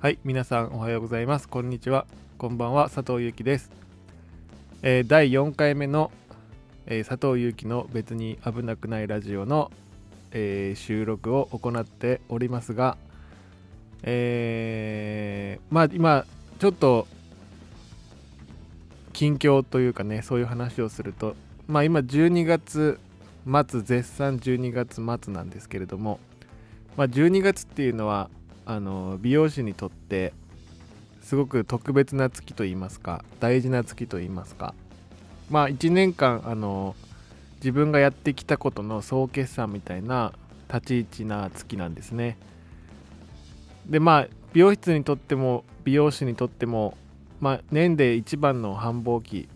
[0.00, 1.48] はい皆さんおはようございます。
[1.48, 2.06] こんにちは。
[2.38, 2.88] こんばんは。
[2.88, 3.68] 佐藤ゆきです、
[4.82, 6.12] えー第4回目の、
[6.86, 9.72] えー佐藤ゆきの別に危なくないラジオの、
[10.30, 12.96] えー収録を行っておりますが
[14.04, 16.24] えーまあ今
[16.60, 17.08] ちょっと
[19.12, 21.34] 近況というかねそういう話をすると
[21.66, 23.00] まあ今12月
[23.44, 26.20] 末絶賛12月末なんですけれども
[26.96, 28.30] まあ12月っていうのは
[28.68, 30.34] あの美容師にとって
[31.22, 34.74] すごく特別な月といいますか大事な月といいますか。
[35.48, 36.94] まあ1年間あの
[37.56, 40.34] 自分がやってきたことの総決算みたいな
[40.72, 42.36] 立ち位置な月なんですね。
[43.86, 46.94] でまあ美容室にとっても美容師にとっても
[47.40, 49.48] まあ年で一番の繁忙期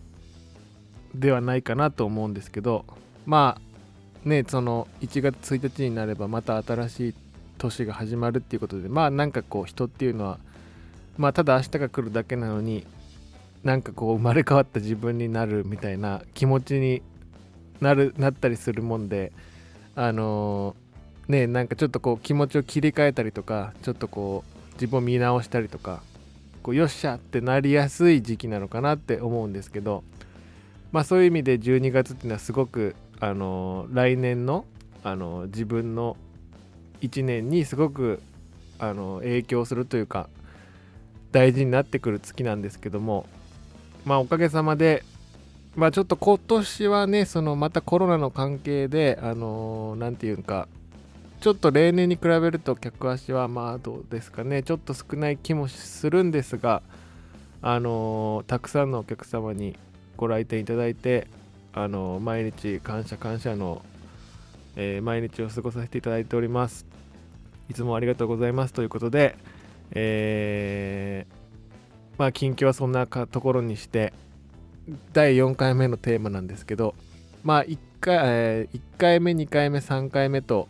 [1.13, 2.83] ではないかなと思うんですけど
[3.27, 3.59] ま
[4.25, 7.13] あねその1月1日になればまた新しい
[7.63, 10.39] 年が始まるっていうことでまあなんかこう人っていうのは
[11.17, 12.85] まあただ明日が来るだけなのに
[13.63, 17.01] なんかこう生まれ変わった自分になるみたいな気持ちに
[17.79, 19.31] なるなったりするもんで
[19.95, 20.83] あのー
[21.31, 26.01] ねなんかちょっとこう気持ちを切り替えたりとかちょっとこう自分を見直したりとか
[26.61, 30.03] こうよっしゃってなりやすい時期なのかなって思うんですけど
[30.91, 34.65] まあそういう意味で12月っていうのはすごくあのー来年の
[35.05, 36.17] あのー自分の
[37.03, 38.21] 1年にすごく
[38.79, 40.29] あの影響するというか
[41.31, 43.27] 大事になってくる月なんですけども
[44.05, 45.03] まあおかげさまで
[45.75, 50.67] まあちょっと今年はねそのまたコロナの関係であの何て言うか
[51.41, 56.81] ちょっと例年に比べると客足はまあどうですかねちょっと少ない気もするんですが
[57.61, 59.75] あのたくさんのお客様に
[60.15, 61.27] ご来店いただいて
[61.73, 63.81] あの毎日感謝感謝の、
[64.75, 66.92] え毎日を過ごさせていただいております。
[67.73, 69.35] いつもありがとうございますということで、
[69.91, 71.43] えー
[72.19, 74.13] まあ近況はそんなところにして
[75.13, 76.93] 第4回目のテーマなんですけど
[77.43, 80.67] まあ1回,、え1回目2回目3回目と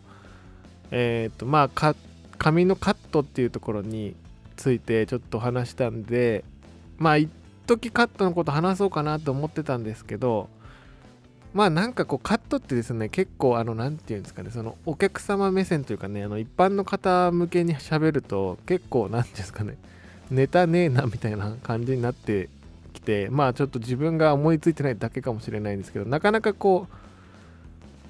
[0.90, 1.94] えっ、とまあ
[2.38, 4.16] 髪のカットっていうところに
[4.56, 6.42] ついてちょっと話したんで
[6.96, 7.28] まあ一
[7.66, 10.48] 時カットのこと話そうかなと思ってたんですけど
[11.52, 19.76] まあなんかこうカットってですね結構あの何て言うんですかねそのお客様目線というかねあの一般の方向けに喋ると結構何て言うんですかね
[20.30, 22.48] ネタねえなみたいな感じになって
[22.92, 26.94] きてまあちょっと自分が思いついてないだけかもしれないんですけどなかなかこう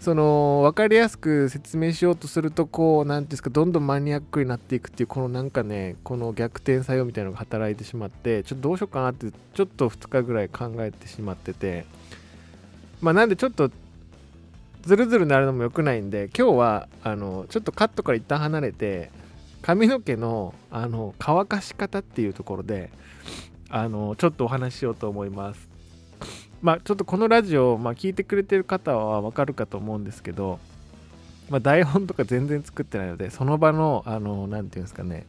[0.00, 11.86] その分かりやすく説明しようとするとこう何ていうんですかどんどんマニアックになっていくっていうこのなんかねこの逆転作用みたいなのが働いてしまってちょっとどうしようかなってちょっと2日ぐらい考えてしまってて
[13.00, 13.70] まあなんでちょっと
[14.86, 19.10] ズルズルなるのも良くないんで今日はあのちょっとカットから一旦離れて
[19.62, 22.90] 髪の毛のあの乾かし方っていうところで
[23.70, 25.68] あのちょっとお話ししようと思います。
[26.60, 30.58] まあちょっとこのラジオ、まあ、聞いてくれてる方はわかるかと思うんですけど、
[31.48, 35.26] まあ、台本とか全然作ってないのでその場のあの何て言うんですかね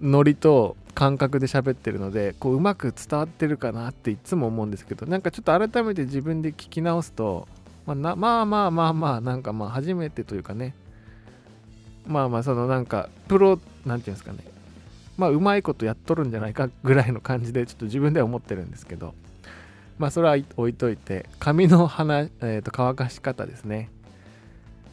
[0.00, 7.46] ノリと感覚で喋ってるのでこううまく伝わってるかなっていつも思うんですけどなんかちょっと改めて自分で聞き直すと、
[7.88, 10.74] まあ、なまあまあまあまあなんかまあ初めてというかね。
[12.06, 14.40] まあまあそのなんかプロなんていうんですかね。
[15.16, 19.14] まあうまいことやっとるんじゃないかぐらいの感じでちょっと自分では思ってるんですけど。
[19.98, 23.88] まあそれは置いといて髪の花、えー、と乾かし方ですね。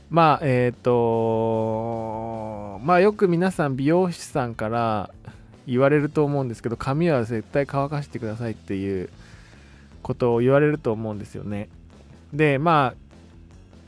[0.09, 5.12] まあえっ、とまあよく皆さん美容師さんから
[5.67, 9.09] 言われると思うんですけど髪は絶対乾かしてくださいっていう
[10.01, 11.67] ことを言われると思うんですよね。
[12.35, 13.06] でまあ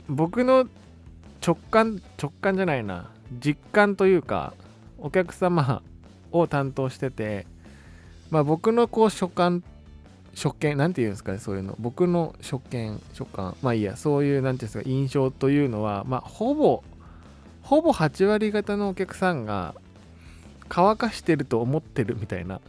[0.08, 0.66] 僕の
[1.46, 3.10] 直感直感じゃないな。
[3.42, 4.54] 実感というか
[4.98, 5.82] お客様
[6.32, 7.46] を担当してて
[8.30, 9.62] まあ僕のこう所感
[10.34, 11.76] 初見なんて言うんですかねそういうの。
[11.78, 13.56] 僕の初見初感。
[13.62, 16.82] まあいいやそういうなんていうんですか印象というのはまあほぼ
[17.62, 19.74] ほぼ8割方のお客さんが
[20.68, 22.60] 乾かしてると思ってるみたいな。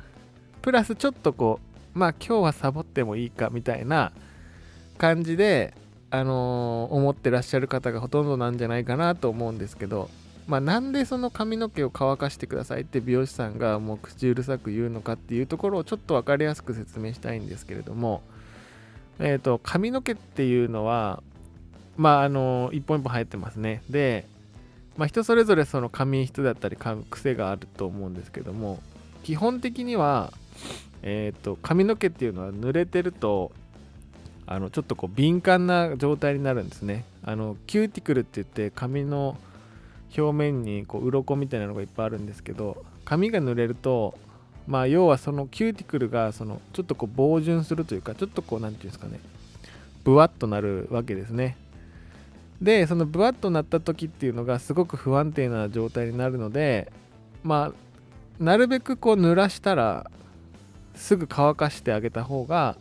[0.61, 1.59] プラスちょっとこ
[1.95, 4.11] うまあ今日はサボってもいいかみたいな
[4.99, 5.73] 感じで
[6.11, 10.09] あのー思ってらっしゃる方がほとんどなんじゃないかなと思うんですけど
[10.47, 18.21] まあなんでその髪の毛を乾かしてくださいって美容師さんがもう口うるさく言うのかっていうところをちょっと分かりやすく説明したいんですけれども
[19.19, 21.21] えっ、と髪の毛っていうのは
[21.97, 23.83] まああの一本一本生えてますね。
[23.89, 24.25] で
[24.97, 26.77] まあ人それぞれその髪質だったり
[27.09, 28.81] 癖があると思うんですけども
[29.23, 30.33] 基本的には
[31.03, 33.51] えっ、と髪の毛っていうのは濡れてると
[34.51, 37.05] あのちょっとこう敏感な状態になるんですね。
[37.23, 39.37] あのキューティクルって言って髪の
[40.17, 44.17] 表面にこう鱗みたいなのがいっぱいあるんですけど髪が濡れると
[44.65, 49.19] まあ要はそのキューティクルがそのちょっとこう膨潤するというかちょっとこう何て言うんですかね
[50.03, 51.55] ブワッとなるわけですね。
[52.59, 56.91] でそのブワッとなった時っていうのがすごく不安定な状態になるので
[57.43, 60.09] まあなるべくこう濡らしたら
[60.95, 62.77] すぐ乾かしてあげた方が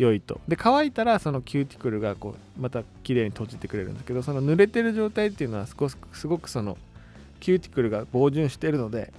[0.00, 0.40] 良いと。
[0.48, 6.78] で乾いたらそのキューティクルがこうまた綺麗に閉じてくれるんですけどその濡れてる状態っていうのは少しすごくその
[7.38, 9.12] キューティクルが膨潤してるので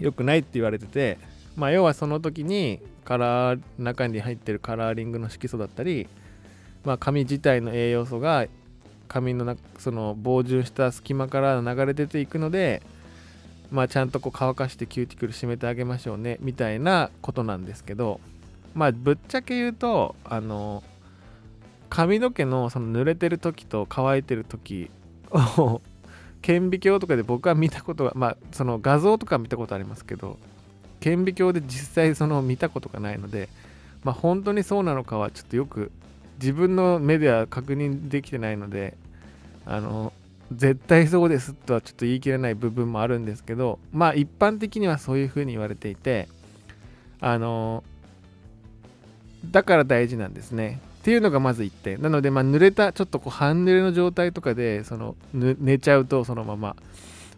[0.00, 1.18] 良くないって言われてて
[1.56, 6.08] まあ要はその時にカラー中に入ってるカラーリングの色素だったり
[6.84, 8.46] まあ髪自体の栄養素が
[9.06, 12.82] 髪のその膨潤した隙間から流れ出ていくので
[13.70, 18.20] まあちゃんとこう乾かしてキューティクル締めてあげましょうねみたいなことなんですけど
[18.74, 20.82] まあぶっちゃけ言うとあの
[21.88, 24.90] 髪の毛のその濡れてる時と乾いてる時
[25.30, 25.80] を
[26.42, 30.38] 顕微鏡とかで僕は見たことがまあその画像とか見たことありますけど
[31.00, 33.48] 顕微鏡で実際その見たことがないので
[34.04, 35.90] まあ本当にそうなのかはちょっとよく
[36.40, 38.96] 自分の目では確認できてないので
[39.66, 40.12] あの
[40.52, 46.28] 絶対そうですとはちょっと言い切れない部分もあるんですけどまあ一般的にはそういうふうに言われていて
[47.20, 47.84] あの
[49.44, 50.80] だから大事なんですね。
[51.00, 52.02] っていうのがまず1点。
[52.02, 56.76] なのでまあ濡れたちょっとこう半濡れの状態とかでその寝ちゃうとそのまま。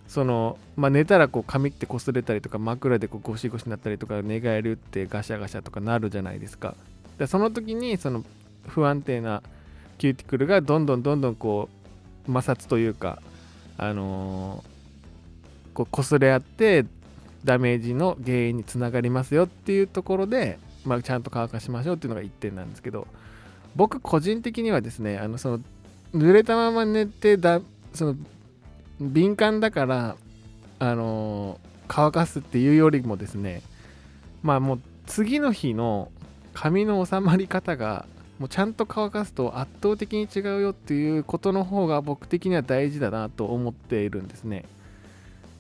[0.09, 6.75] そのまあ、寝たらこう髪って擦れたりとか枕でこうゴシゴシになったりとか寝返り打ってガシャガシャとかなるじゃないですか。
[7.17, 8.23] でその時にその
[8.67, 9.43] 不安定な
[9.97, 11.71] キューティクルがどんどんどんどんこ
[12.27, 13.23] う摩擦というか
[13.79, 16.85] あのー、こう擦れ合って
[17.45, 23.07] ダメージの原因につながりますよっていうところで、まあ、ちゃんと乾かしましょうっていうのが1点なんですけど
[23.77, 25.61] 僕個人的にはですねあのその
[26.15, 27.61] 濡れたまま寝てだ
[27.95, 28.17] その
[29.01, 30.17] 敏感だから
[30.79, 33.63] あの、乾かすっていうよりもですね
[34.43, 36.11] まあもう次の日の
[36.55, 38.07] 髪の収まり方が
[38.39, 44.65] もうちゃんと乾かすと圧倒的に違うよっていうことの方が僕的には大事だなと思っているんですね。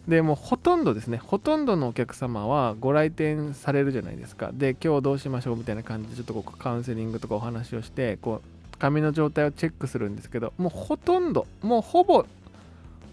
[0.08, 4.50] でもほとんどですねほとんどのお客様はご来店されるじゃないですか。
[4.52, 12.26] で今日どうしましょうみたいな感じでちょっとこうカウンセリングとかお話をしてこう髪の状態をチェックするんですけどもうほとんどもうほぼ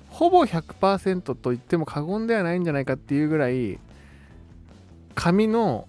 [0.09, 3.77] ほぼ100%と言っても過言ではないんじゃないかっていうぐらい
[5.13, 5.88] 髪の、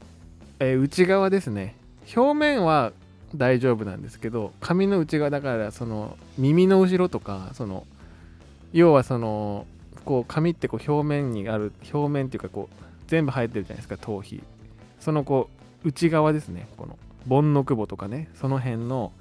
[0.59, 1.77] えー、内側ですね。
[2.15, 2.93] 表面は
[3.35, 7.87] 大丈夫なんですけど髪の内側だからその耳の後ろとかその
[8.73, 9.67] 要はその
[10.11, 12.75] こう髪ってこう表面にある表面っていうかこう
[13.07, 14.43] 全部生えてるじゃないですか頭皮。
[14.99, 15.49] そのこ
[15.85, 16.67] う内側ですね。
[16.77, 16.99] この
[17.29, 18.29] 盆の久保とかね。
[18.35, 19.13] その辺の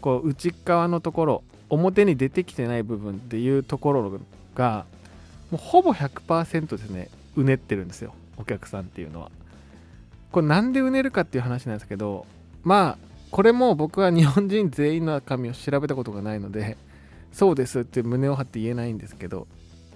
[0.00, 4.18] こう内側のところ表に出てきてない部分っていうところ
[4.56, 4.84] が
[5.52, 8.12] もうほぼ100%ですねうねってるんですよ。
[8.36, 9.30] お客さんっていうのは。
[10.32, 12.26] これなんでうねるかっていう話なんですけど
[12.64, 16.76] まあこれも僕は日本人全員の髪を調べたことがないので
[17.32, 19.46] そうですって胸を張って言えないんですけど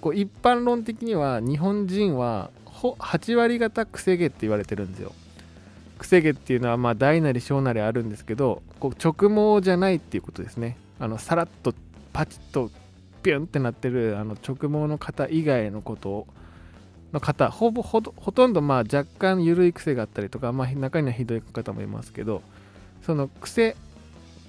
[0.06, 5.12] こう一般論的には日本人は8割方くせ毛って言われてるんですよ。
[5.98, 10.76] くせ毛っていうのはまあ大なり小なりあるんですけどこう直毛じゃないっていうことですね。
[11.00, 11.74] あのさらっと
[12.12, 12.70] パチッと
[13.24, 16.28] ピュンってなってるあの直毛の方以外のこと
[17.12, 22.42] の方ほぼほとんどまあ若干緩い癖があったりとか、まあ、中にはひどい方もいますけど
[23.02, 23.74] その癖っ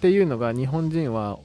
[0.02, 1.40] ていうのが日本人は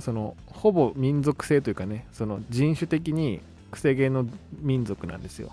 [0.00, 4.26] そのほぼ民族性というかねその人種的に癖毛の
[4.60, 5.52] 民族なんですよ。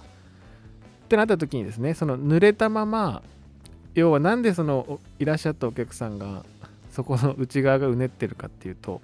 [1.06, 3.22] ってなった時にですねその濡れたまま
[3.94, 6.44] 要は何でそのいらっしゃったお客さんが
[6.92, 9.02] そこの内側がうねってるかっていうと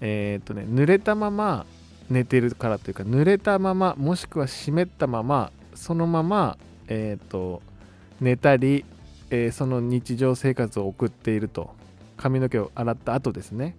[0.00, 1.64] えっ、とね濡れたまま
[2.10, 6.58] 寝てるからというか濡れたままもしくは湿ったままそのまま
[6.88, 7.62] えっ、と
[8.20, 8.84] 寝たり、
[9.30, 11.70] えー、その日常生活を送っていると
[12.16, 13.76] 髪の毛を洗った後ですね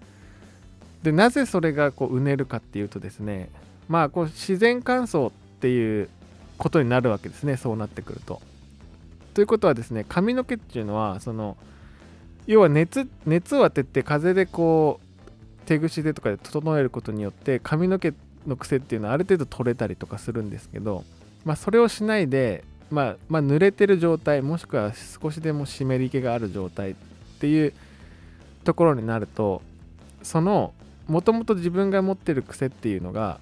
[1.04, 3.50] でなぜそれがこううねるかっていうとですね
[3.88, 6.10] まあこう自然乾燥っていう
[6.58, 8.42] ことになるわけですねそうなってくると。
[9.34, 11.58] ということはですね髪の毛っていうのはその
[12.46, 18.14] 要は熱熱を当てて風でこう手ぐしでとかで整えることによって髪の毛
[18.46, 21.04] の癖っていうのはある程度取れたりとかするんですけど、
[21.46, 26.96] まあ、それをしないで、まあ、まあ濡れてる状態もしくは少しでも湿り気がある状態っ
[27.40, 27.74] ていう
[28.64, 29.62] ところになると
[30.22, 30.74] その
[31.08, 33.40] もともと自分が持ってる癖っていうのが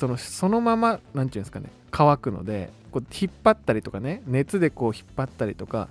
[0.00, 5.88] そのそのまま何て言うんですかね乾くのでこう引っ張ったりとかね熱でこう引っ張ったりとか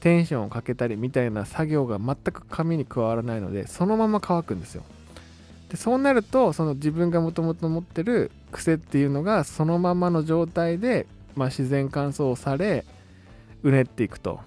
[0.00, 4.82] テンションをかけたりみたいな作業が全く紙に加わらないのでそのまま乾くんですよ。
[5.68, 12.84] でそうなるとその自分がもともと持ってる癖っていうのがそのままの状態で、まあ、自然乾燥され
[13.62, 14.40] うねっていくと。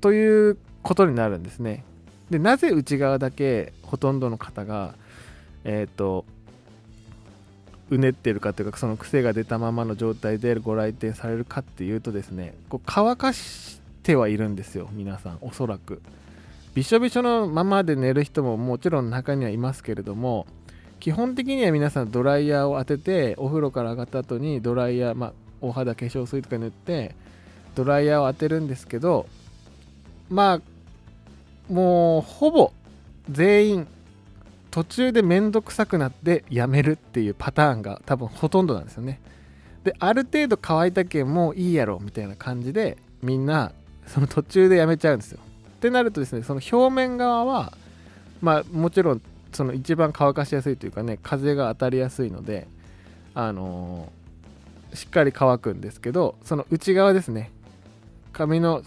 [0.00, 1.84] ということになるんですね。
[2.30, 4.94] でなぜ内側だけほとんどの方が
[5.64, 6.24] えっ、ー、と
[7.90, 16.00] うねってるかというかその癖が出たままの状態でご来店されるかっていうとですねこう乾かしてはいるんですよ皆さんおそらく。
[16.72, 20.46] びしょびしょのままで寝る人ももちろん中にはいますけれども
[21.00, 27.16] 基本的には皆さんドライヤーを当ててお風呂から上がった後にドライヤー、まあ、お肌化粧水とか塗って
[27.74, 29.26] ドライヤーを当てるんですけど
[30.28, 30.60] ま
[31.68, 32.72] あもうほぼ
[33.28, 33.86] 全員
[34.70, 39.20] 途中でめんどくさくなってやめるっていうパターンが多分ほとんどなんですよね。
[39.84, 43.72] である程度乾いたけんもういいやろみたいな感じでみんな
[44.06, 45.40] その途中でやめちゃうんですよ。
[45.76, 47.72] ってなるとですねその表面側は
[48.42, 49.22] まあもちろん
[49.52, 52.68] その一番乾かしやすいというかね風が当たりやすいので
[53.34, 57.50] あのー、しっかり乾くんですけどその内側ですね
[58.32, 58.82] 髪の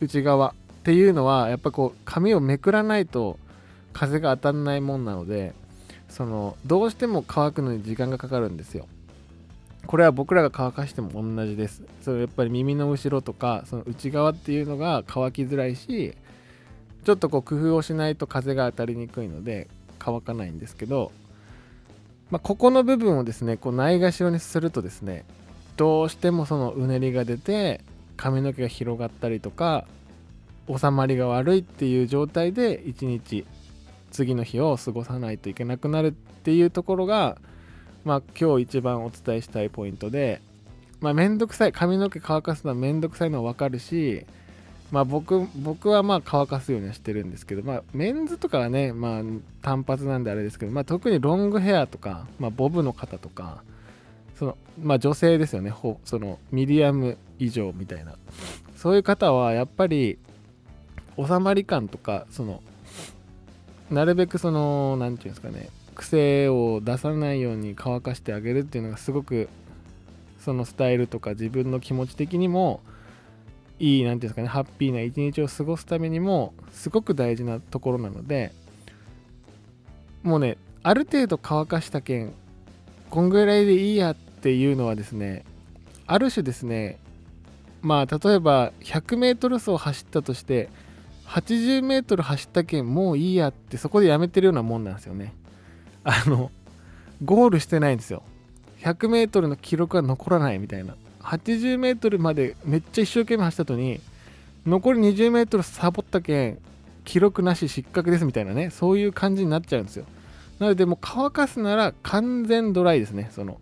[0.00, 3.38] 内側っていうのはやっぱこう髪をめくらないと
[3.94, 5.54] 風が当たらないもんなので
[6.10, 8.86] そのどうしても乾くのに時間がかかるんですよ。
[9.86, 11.82] これは僕らが乾かしても同じです。
[12.02, 16.14] それやっぱり耳の後ろとかその内側っていうのが乾きづらいし
[17.04, 21.12] ちょっとこう工夫をしないと風が当たりにくいので乾かないんですけど、
[22.30, 25.24] まあ、ここの部分をですねこうないがしろにするとですね
[25.76, 27.82] どうしてもそのうねりが出て
[28.16, 29.84] 髪の毛が広がったりとか
[30.66, 33.44] 収まりが悪いっていう状態で一日
[34.14, 37.36] 次の日を過ごさないといけなくなるっていうところが
[38.04, 40.40] まあ今日一番お伝えしたいポイントで
[41.00, 44.24] まあめんどくさい髪の毛乾かすのはめんどくさいのは分かるし
[44.92, 49.22] まあ僕僕はまあ乾かすようにはしてるんですけどまあメンズとかはねまあ
[49.62, 53.64] 単発なんであれですけどまあ特にロングヘアとかまあボブの方とか
[54.38, 55.70] そのまあ女性ですよね。
[55.70, 58.16] ほそのミディアム以上みたいな。
[58.76, 60.18] そういう方はやっぱり
[61.16, 62.62] 収まり感とかその
[63.90, 69.48] なるべくその何て言うんですかね癖を出さないように乾かしてあげるっていうのがすごく
[70.40, 72.80] そのスタイルとか自分の気持ち的にも
[73.78, 78.52] いい何て言うんですかねハッピーな一日を過ごすためにもすごく大事なところなので
[80.22, 82.32] もうねある程度乾かしたけん
[83.10, 85.44] こんぐらいでいいやっていうのはですね
[86.06, 86.98] ある種ですね
[87.80, 90.68] まあ例えば 100m 走走ったとして
[91.26, 95.34] 80メートル走ったけんもういいやってそこでやめてるようなもんなんですよね。
[96.04, 96.50] あの、
[97.24, 98.22] ゴールしてないんですよ。
[98.80, 100.94] 100メートルの記録は残らないみたいな。
[101.22, 104.00] 80メートルまでめっちゃ一生懸命走った後に、
[104.66, 106.58] 残り20メートルサボったけん、
[107.04, 110.04] 記録なし失格ですみたいなね、そういう感じになっちゃうんですよ。
[110.58, 113.30] なのでもう乾かすなら完全ドライですね。
[113.32, 113.58] その、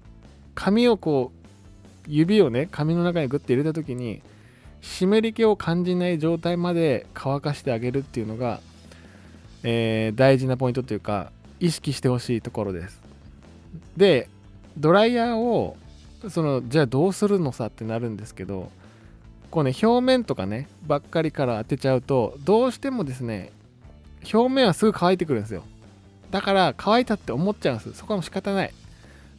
[0.54, 1.42] 髪をこう、
[2.09, 4.23] 指をね、髪の中にグッて入れた時に、
[4.82, 8.60] 湿り気を感じない状態まで乾かしてあげるっていうのが、
[9.62, 13.00] えー、大事なポイントというか意識してほしいところです。
[13.96, 14.28] で
[14.76, 15.76] ドライヤーを
[16.28, 18.70] そのじゃあどうするのさってなるんですけど
[19.50, 23.52] こうね表面とかねばっかりから当てちゃうとどうしてもですね
[24.32, 25.62] 表面はすぐ乾いてくるんですよ。
[26.30, 27.92] だから乾いたって思っちゃうんです。
[27.94, 28.72] そこはもう仕方ない。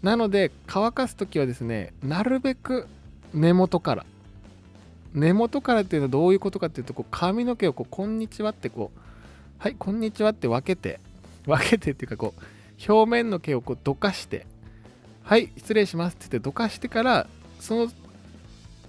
[0.02, 2.88] なので乾かす時はですねなるべく
[3.34, 4.06] 根元から
[5.14, 9.00] 根元からっていうのはどういうことかっていうとこう髪の毛をこうこんにちはってこう
[9.60, 11.00] はいこんにちはって分けて
[11.46, 14.46] 分けてっていうかこう表面の毛をこうどかして
[15.24, 17.28] はい失礼しますって言ってどかしてから
[17.60, 17.92] その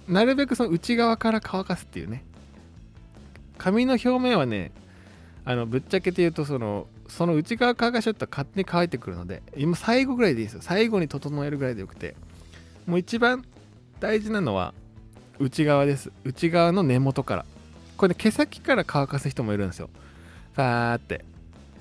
[0.07, 2.23] なるべくその内側から乾かすっていうね。
[3.57, 4.71] 髪の表面はね
[5.45, 10.61] あのぶっちゃけて言うとそのその内側乾かしちゃったら勝手に乾いてくるので今最後ぐらいでいいですよ。
[10.61, 12.15] 最後に整えるぐらいでよくて。
[12.85, 13.43] もう一番
[13.99, 14.73] 大事なのは
[15.39, 16.11] 内側です。
[16.23, 17.45] 内側の根元から。
[17.97, 19.89] これね毛先から乾かす人もいるんですよ。
[20.53, 21.23] ファーって。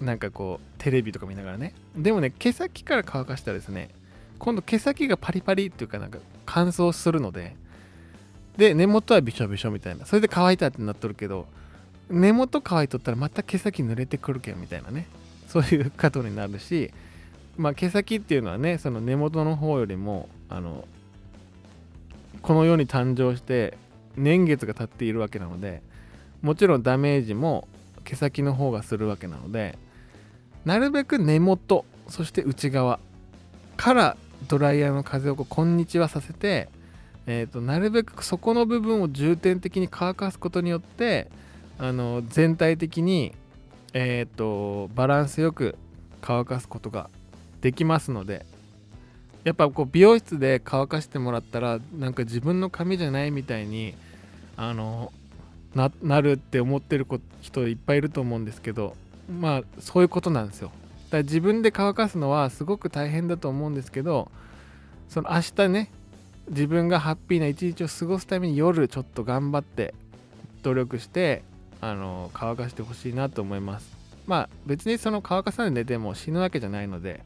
[0.01, 1.75] なんかこうテレビとか見ながらね。
[1.97, 3.91] でもね毛先から乾かしたらですね
[4.39, 7.57] 今度毛先がパリパリっていうかなんか乾燥するので
[8.57, 10.05] で根元はびしょびしょみたいな。
[10.07, 11.47] それで乾いたってなっとるけど
[12.11, 15.07] 根元乾いとったらまた毛先濡れてくるけんみたいなね。
[15.49, 16.91] そういうことになるし
[17.57, 20.87] まあ毛先っていうのはねその根元の方よりもあの
[22.45, 23.79] この世に誕生して
[24.17, 25.83] 年月が経っているわけなので
[26.43, 27.67] もちろんダメージも
[28.05, 29.79] 毛先の方がするわけなので
[30.67, 33.01] なるべく根元そして内側
[33.79, 36.69] からドライヤーの風をこうこんにちはさせて、
[37.27, 41.31] えーと、なるべくそこの部分を重点的に乾かすことによって
[41.79, 43.33] あの全体的に、
[43.95, 45.77] えーとバランスよく
[46.21, 47.09] 乾かすことが
[47.63, 48.45] できますので
[49.45, 53.95] やっぱこう美容室で乾かしてもらったらなんか自分の髪じゃないみたいに
[54.57, 55.13] あの
[55.75, 57.07] なるって思ってる
[57.41, 58.97] 人いっぱいいると思うんですけど
[59.41, 60.69] まあそういうことなんですよ。
[60.69, 64.31] だから自分で乾かすのはすごく大変だと思うんですけど
[65.09, 65.91] その明日ね
[66.49, 69.95] 自分がハッピーな一日を過ごすために夜ちょっと頑張って
[70.63, 71.43] 努力して
[71.81, 73.93] あの乾かしてほしいなと思います。
[74.27, 77.23] まあ別にその乾かさないで寝ても死ぬわけじゃないので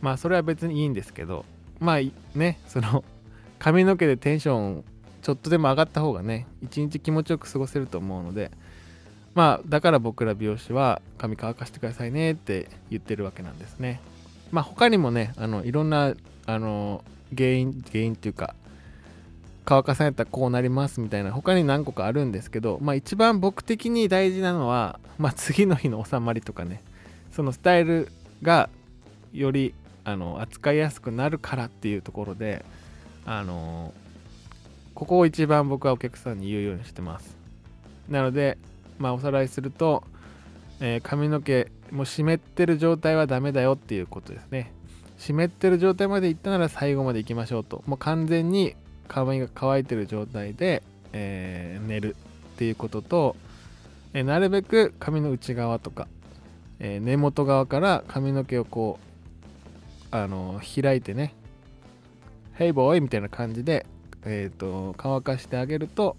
[0.00, 1.44] まあそれは別にいいんですけど
[1.80, 3.04] まあねその
[3.58, 4.84] 髪の毛でテンション
[5.22, 8.50] ちょっとでも上がった方がね一日気持ちよく過ごせると思うので
[9.34, 14.00] まあだから僕ら美容師は髪乾かしてくださいねって言ってるわけなんですね。
[14.50, 16.14] まあ他にもねあのいろんな
[16.46, 17.04] あの
[17.36, 18.54] 原因原因っていうか
[19.64, 26.82] 乾かされたらこうなりますみたいな他に何個かあるんですけどまあ一番僕的に大事なのはまあ次の日の収まりとかね
[27.32, 28.08] そのスタイル
[28.42, 28.70] が
[29.32, 29.74] より
[30.08, 32.64] あの扱いやすくなるからっていうところで
[33.26, 33.92] あの
[34.94, 37.36] ここを一番僕はお客さんに言うようにしてます。
[38.08, 38.56] なので
[38.98, 40.02] まあおさらいすると、
[40.80, 44.72] えー、髪の毛もう湿ってる状態はダメだよっていうことですね。
[45.18, 47.82] 湿ってる状態までいったなら最後まで行きましょうと。
[47.86, 48.74] もう完全に
[49.08, 52.16] 髪が乾いてる状態で、えー、寝る
[52.54, 53.36] っていうことと、
[54.14, 56.08] えー、なるべく髪の内側とか、
[56.80, 59.07] えー、根元側から髪の毛をこう
[60.10, 61.34] あの開いてね
[62.54, 63.86] 「ヘイボーイ!」みたいな感じで、
[64.24, 66.16] えーと、乾かしてあげると、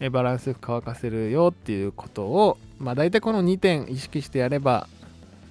[0.00, 4.88] えバランスよく乾かせるよっていうことをまあ大体この2点意識してやれば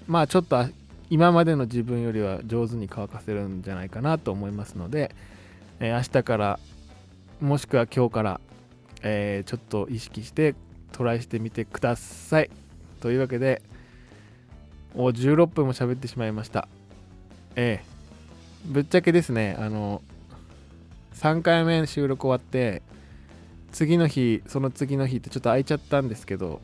[0.07, 0.65] まあちょっと
[1.09, 5.15] 今までの自分よりは上手に乾かせるんじゃないかなと思いますので、
[5.79, 6.59] えー、明日から
[7.41, 8.39] もしくは今日から、
[9.01, 10.55] えー、ちょっと意識して
[10.91, 12.49] トライしてみてください
[13.01, 13.61] というわけで
[14.95, 16.67] お16分も喋ってしまいました
[17.55, 17.85] ええ、
[18.65, 20.01] ぶっちゃけですねあの
[21.15, 22.81] 3回目収録終わって
[23.71, 26.61] 次の日その次の日ってちょっと空いちゃったんですけど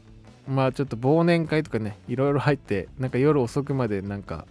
[0.47, 4.45] まあちょっと忘年会とかねいろいろ入ってなんか夜遅くまでなんか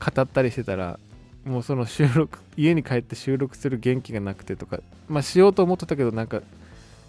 [0.00, 0.98] 語ったりしてたら
[1.44, 6.42] もうその収録家に帰って収録する元気がなくてとかまあしようと思ってたけどなんか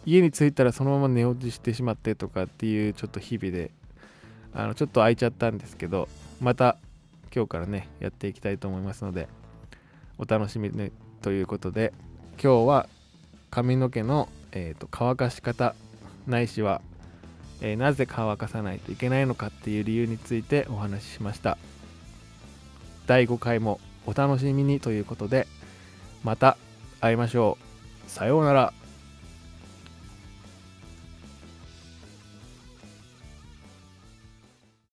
[0.05, 3.71] 家に着いたらそのまま寝落ちしてしまってとかっていうちょっと日々で
[4.53, 6.07] あのちょっと空いちゃったんですけど
[6.39, 6.77] また
[7.33, 9.27] 今日からねやっていきたいと思いますので
[10.17, 10.91] お楽しみに。
[11.21, 11.93] ということで
[12.41, 12.87] 今日は
[13.49, 15.75] 髪の毛の、えーと、乾かし方
[16.27, 16.81] ないしは、
[17.61, 21.57] えー、なぜ乾かさないといけないのかっていう理由についてお話ししました。
[23.07, 25.47] 第5回もお楽しみにということで
[26.23, 26.57] また
[26.99, 27.57] 会いましょ
[28.07, 28.09] う。
[28.09, 28.73] さようなら。